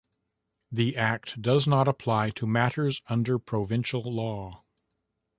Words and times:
The 0.71 0.97
Act 0.97 1.43
does 1.43 1.67
not 1.67 1.87
apply 1.87 2.31
to 2.31 2.47
matters 2.47 3.03
under 3.07 3.37
provincial 3.37 4.01
law. 4.01 4.63